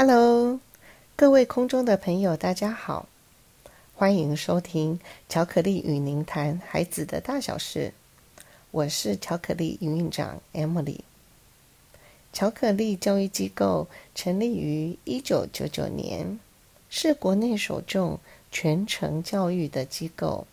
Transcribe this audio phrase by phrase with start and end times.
[0.00, 0.60] Hello，
[1.16, 3.08] 各位空中的朋友，大家好，
[3.96, 7.92] 欢迎收听巧克力与您谈孩子的大小事。
[8.70, 11.00] 我是巧克力营运长 Emily。
[12.32, 16.38] 巧克力教育机构成立于一九九九年，
[16.88, 18.20] 是国内首重
[18.52, 20.46] 全程教育的机构，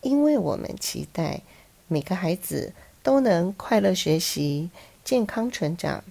[0.00, 1.42] 因为我们期待
[1.88, 4.70] 每个孩子都能快乐学习、
[5.04, 6.02] 健康成长。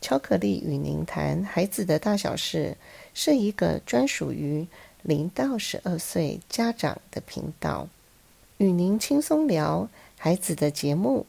[0.00, 2.76] 巧克力与您谈孩子的大小事，
[3.14, 4.66] 是一个专属于
[5.02, 7.88] 零到十二岁家长的频道，
[8.58, 11.26] 与您轻松聊孩子的节目。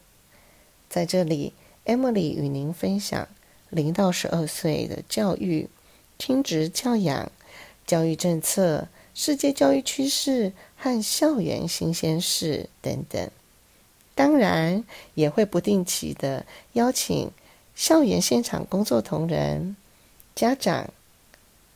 [0.88, 1.54] 在这里
[1.86, 3.28] ，Emily 与您分享
[3.70, 5.68] 零到十二岁的教育、
[6.18, 7.32] 亲职教养、
[7.86, 13.30] 教育政策、世界教育趋势和校园新鲜事等等。
[14.16, 14.84] 当然，
[15.16, 17.32] 也会不定期的邀请。
[17.80, 19.78] 校园现场工作同仁、
[20.36, 20.92] 家长、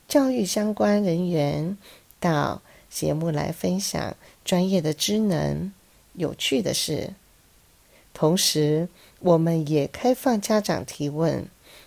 [0.06, 1.78] 教育相关人员
[2.20, 5.72] 到节目来分享专业的知能、
[6.12, 7.14] 有趣的事。
[8.12, 11.46] 同时，我们也开放家长提问。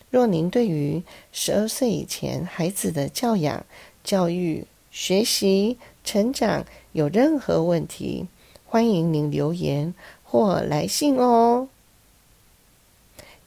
[0.10, 3.68] 若您对于十二岁以前孩子的教养、
[4.04, 8.28] 教育、学习、成长有任何问题，
[8.66, 9.94] 欢迎您留言
[10.24, 11.70] 或来信哦。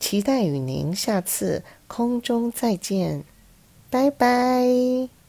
[0.00, 3.22] 期待与您下次空中再见，
[3.90, 5.19] 拜拜。